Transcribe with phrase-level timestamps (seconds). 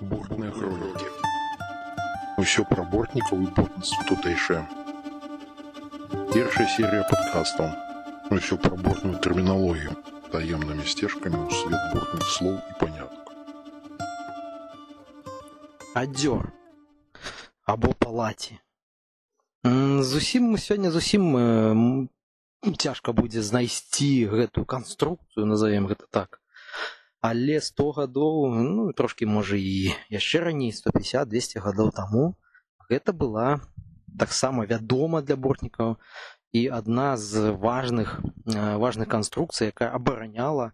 [0.00, 1.08] Бортные хроники.
[2.38, 4.62] Усё пра бортнікаў і бортніцтва тутэйшае.
[6.34, 7.70] Першая серія падкастаў.
[8.30, 9.96] Усё пра бортную тэрміналогію,
[10.32, 13.22] таемнымі сцежкамі ў свет бортных слоў і панятак.
[15.96, 16.52] адзёр
[17.64, 18.58] або палаці
[19.64, 22.08] М, зусім сёння зусім э,
[22.76, 26.40] цяжка будзе знайсці гэтую канструкцыю назовем гэта так
[27.26, 32.24] але 100 гадоў ну трошки можа і яшчэ раней 150 200 гадоў таму
[32.90, 33.48] гэта была
[34.18, 35.96] таксама вядома для бортнікаў
[36.52, 40.72] і адна з важных э, важных канструкцый якая абараняла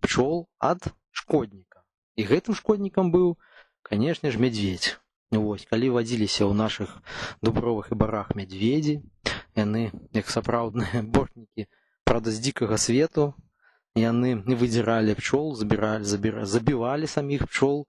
[0.00, 1.84] пчол ад шкодніка
[2.16, 3.36] і гэтым шкоднікам быў
[3.82, 4.96] канешне ж мядзведь
[5.30, 6.90] Вось, калі вадзіліся ў нашых
[7.38, 8.98] дубровых і барах мядзведзі
[9.58, 11.66] яны як сапраўдныя бортнікі
[12.04, 13.34] правда з дзікага свету
[13.96, 17.86] яны выдзіралі пчол забіралі забіра забівалі саміх пчол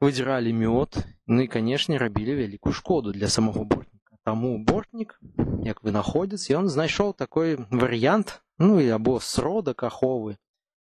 [0.00, 1.02] выдзіралі мёд.
[1.26, 5.20] Ну і канешне рабілі вялікую шкоду для самого бортніка таму бортнік
[5.64, 10.36] як вынаходзіць ён знайшоў такой варыянт ну і або сродак аховы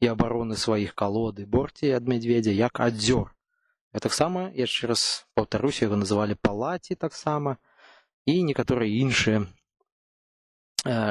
[0.03, 3.31] і абароны сваіх калоды борці ад мядзведзя як адзёр
[3.93, 5.03] А таксама яшчэ раз
[5.35, 7.57] паўтаруся яго называлі палаці таксама
[8.29, 9.47] і некаторыя іншыя э,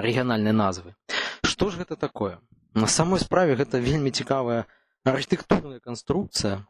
[0.06, 0.94] рэгіянальныя назвы.
[1.42, 2.38] Што ж гэта такое
[2.78, 4.70] на самой справе гэта вельмі цікавая
[5.03, 6.61] архітэктурная канструкцыя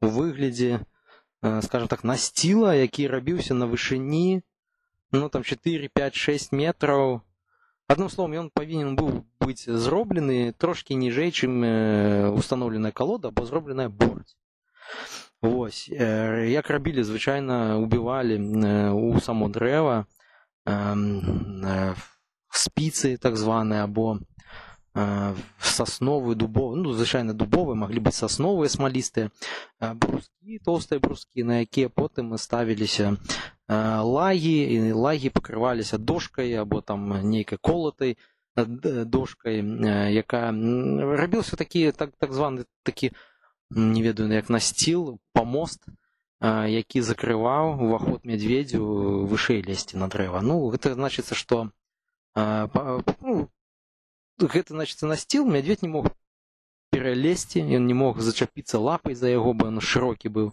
[0.00, 0.78] у выглядзе
[1.42, 4.42] э, скажем так насціла які рабіўся на вышыні
[5.10, 7.22] ну там 4 5 6 метраў.
[7.88, 13.88] Адным словом ён павінен быў быць зроблены трошки ніжэй чым э, установленая калода або зробленая
[13.88, 14.36] борць.
[15.42, 18.38] Вось э, як рабілі звычайна убівалі
[18.92, 20.06] у само дрэва
[22.52, 24.20] спіцы так званыя або
[25.60, 29.30] сасновы дубовы ну звычайна дубовы маглі быць сасновыя смалістыя
[29.78, 33.16] брускі тоўстыя брускі на якія потым ставіліся
[33.68, 38.16] лагі і лагі пакрываліся дошкай або там нейкай колатай
[38.56, 39.62] дошкай
[40.14, 40.50] якая
[41.22, 43.12] рабіўся такі так так званы такі
[43.70, 45.84] не ведаю як насціл памост
[46.40, 48.82] які закрываў уваход мядзведзю
[49.30, 51.70] вышэй лезці на дрэва ну гэта значыцца што
[52.34, 53.48] ну,
[54.38, 56.12] гэта значыцца насціл мядзведь не мог
[56.90, 60.52] пералезці ён не мог зачапіцца лапай за яго бы он шырокі быў.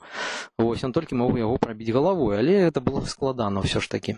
[0.57, 4.17] Вось он толькі мог яго прабіць галавой але это было складана ўсё ж такі.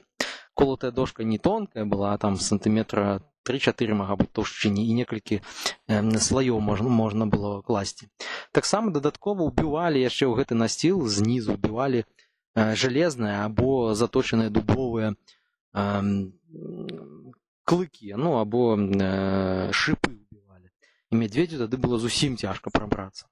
[0.58, 5.42] Колатая дошка не тонкая была там сантыметра 3-4 мага быць тоўшчыні і некалькі
[5.88, 8.10] слаёў можна можна было класці.
[8.52, 12.04] Таксама дадаткова ўбівалі яшчэ ў гэты насціл знізу убівалі
[12.58, 15.14] жалезныя або заточаныя дубовыя
[17.68, 18.80] клыкі ну або
[19.76, 20.72] шыпы убівалі
[21.12, 23.28] і мядзведзю тады было зусім цяжка прабрацца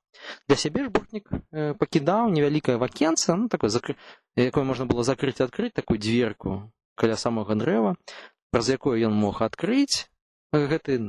[0.51, 1.31] для сябе ж бортнік
[1.79, 3.95] пакідаў невялікае вакенца ну такое закры...
[4.35, 6.57] якое можна было закрыць адкрыць такую дзверку
[6.99, 7.95] каля самага дрэва
[8.51, 10.11] праз якое ён мог адкрыць
[10.51, 10.99] гэты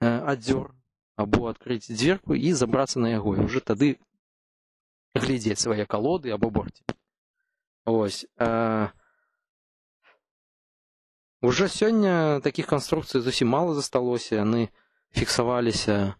[0.00, 0.76] адзёр
[1.16, 3.96] або адкрыць дзверку і забрацца на яго і уже тады
[5.16, 6.84] глядзець свае калоды або борці
[7.88, 8.92] ось а...
[11.42, 14.68] уже сёння таких канструкцый зусім мала засталося яны
[15.14, 16.14] фіксаваліся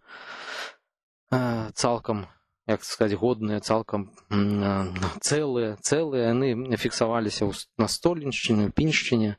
[1.75, 2.27] цалкам
[2.67, 4.11] як сказаць годныя цалкам
[5.21, 9.37] цэлыя цэлыя яны фіксаваліся на столеншчыне піншчыне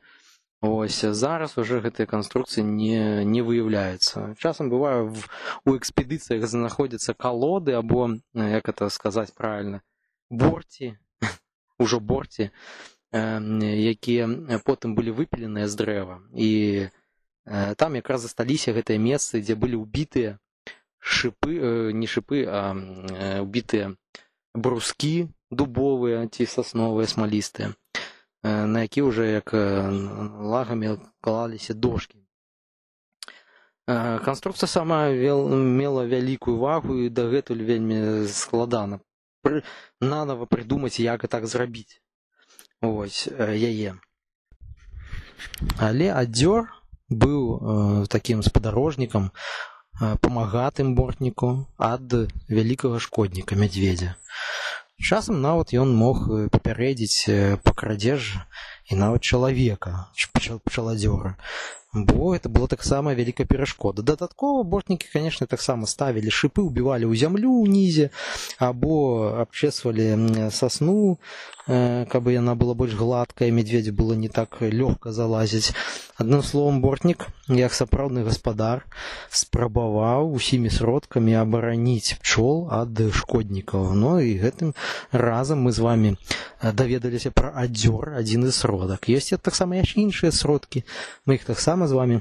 [0.60, 4.34] Ось зараз уже гэтыя канструкцыі не, не выяўляецца.
[4.42, 5.30] Часам бывае в,
[5.62, 9.82] у экспедыцыях знаходзяцца калоды або як это сказаць правильно
[10.30, 10.98] борці
[11.78, 12.50] ужо борці,
[13.12, 14.28] якія
[14.64, 16.88] потым былі выпіленыя з дрэва і
[17.80, 20.36] там якраз засталіся гэтыя месцы, дзе былі ўбітыя
[21.00, 22.76] шыпы не шыпы, а
[23.40, 23.96] убітыя
[24.52, 27.72] брускі дубовыя ці сасновыя смалістыя
[28.44, 32.20] на які ўжо як лагамі клаліся дошкі.
[33.88, 39.00] Канструкцыя сама вел, мела вялікую вагу і дагэтуль вельмі складана
[40.00, 42.04] нанова прыдумаць, як і так зрабіць
[42.82, 43.94] ось яе.
[45.78, 46.68] Але адзёр
[47.08, 49.30] быў э, такім спадарожнікам
[49.98, 52.12] памагатым бортніку ад
[52.46, 54.14] вялікага шкодніка мядзведзя.
[54.98, 58.38] Часам нават ён мог папярэдзіць па крадзеж
[58.88, 60.08] і нават чалавека
[60.64, 61.36] пчаладзёра.
[61.94, 67.64] бо это было таксама вялікая перашкода дадаткова бортнікі конечно таксама ставілі шипы убівалі ў зямлю
[67.64, 68.12] ўнізе
[68.60, 71.16] або абчесвалі сасну
[71.64, 75.72] э, каб яна была больш гладкая медведзі было не так лёгка залазіць
[76.20, 78.84] адным словом бортнік як сапраўдны гаспадар
[79.32, 84.76] спрабаваў усімі сродкамі абараніць пчол ад шкоднікаў но і гэтым
[85.08, 86.16] разам мы з вами
[86.60, 90.84] даведаліся пра адзёр адзін з сродак ёсць таксама яшчэ іншыя сродкі
[91.26, 92.16] мы іх таксама з вами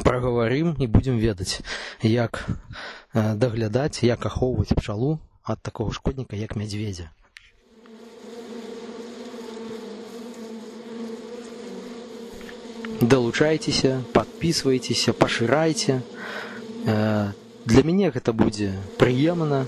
[0.00, 1.60] прагаварым і будзем ведаць
[2.00, 2.40] як
[3.12, 7.12] даглядаць як ахоўваць пчалу ад такого шкодніка як мядзведзя
[13.04, 16.00] далучайцеся подписывайтеся пашырайце
[16.88, 19.66] для мяне гэта будзе прыемна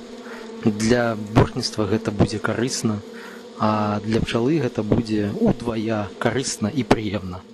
[0.64, 3.00] для бортніцтва гэта будзе карысна
[3.60, 7.44] а для пчалы гэта будзе удвая карысна і прыемна